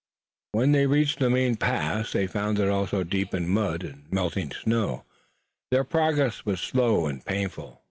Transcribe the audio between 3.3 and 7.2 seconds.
in mud and melting snow, and their progress was slow